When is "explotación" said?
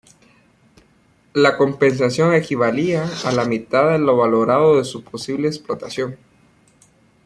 5.47-6.17